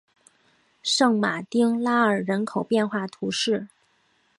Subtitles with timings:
[0.81, 3.67] 圣马丁拉尔人口变化图示